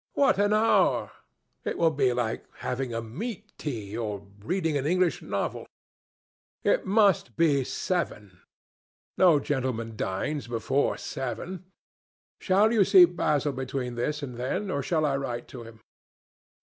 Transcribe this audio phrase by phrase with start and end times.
[0.13, 1.11] What an hour!
[1.63, 5.67] It will be like having a meat tea, or reading an English novel.
[6.63, 8.39] It must be seven.
[9.19, 11.65] No gentleman dines before seven.
[12.39, 14.71] Shall you see Basil between this and then?
[14.71, 15.81] Or shall I write to him?"